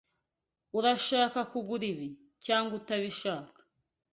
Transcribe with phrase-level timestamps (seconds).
[0.77, 2.09] Urashaka kugura ibi
[2.45, 3.59] cyangwa utabishaka?